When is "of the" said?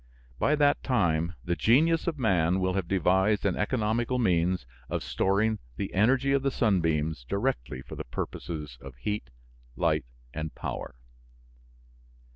6.31-6.49